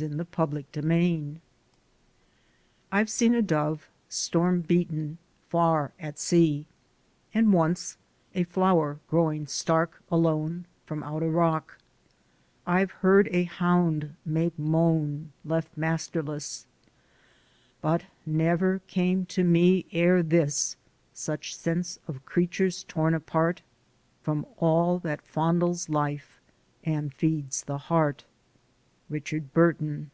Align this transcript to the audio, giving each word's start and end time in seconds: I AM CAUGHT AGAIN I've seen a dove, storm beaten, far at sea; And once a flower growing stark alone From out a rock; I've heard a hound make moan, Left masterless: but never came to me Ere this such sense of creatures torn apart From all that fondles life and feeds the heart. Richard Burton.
I 0.00 0.04
AM 0.04 0.24
CAUGHT 0.26 0.54
AGAIN 0.76 1.40
I've 2.92 3.10
seen 3.10 3.34
a 3.34 3.42
dove, 3.42 3.90
storm 4.08 4.60
beaten, 4.60 5.18
far 5.48 5.90
at 5.98 6.20
sea; 6.20 6.66
And 7.34 7.52
once 7.52 7.96
a 8.32 8.44
flower 8.44 9.00
growing 9.08 9.48
stark 9.48 10.00
alone 10.08 10.66
From 10.86 11.02
out 11.02 11.24
a 11.24 11.28
rock; 11.28 11.78
I've 12.64 12.92
heard 12.92 13.26
a 13.32 13.42
hound 13.42 14.14
make 14.24 14.56
moan, 14.56 15.32
Left 15.44 15.76
masterless: 15.76 16.66
but 17.82 18.04
never 18.24 18.78
came 18.86 19.26
to 19.26 19.42
me 19.42 19.84
Ere 19.90 20.22
this 20.22 20.76
such 21.12 21.56
sense 21.56 21.98
of 22.06 22.24
creatures 22.24 22.84
torn 22.84 23.14
apart 23.14 23.62
From 24.22 24.46
all 24.58 25.00
that 25.00 25.22
fondles 25.22 25.88
life 25.88 26.40
and 26.84 27.12
feeds 27.12 27.64
the 27.64 27.78
heart. 27.78 28.24
Richard 29.10 29.54
Burton. 29.54 30.10